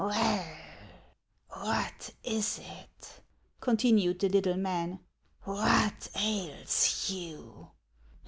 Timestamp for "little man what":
4.29-6.07